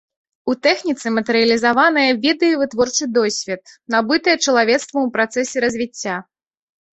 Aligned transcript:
У 0.51 0.53
тэхніцы 0.67 1.09
матэрыялізаваныя 1.17 2.15
веды 2.23 2.47
і 2.53 2.55
вытворчы 2.61 3.03
досвед, 3.19 3.63
набытыя 3.97 4.35
чалавецтвам 4.47 5.01
у 5.07 5.13
працэсе 5.19 5.57
развіцця. 5.69 6.17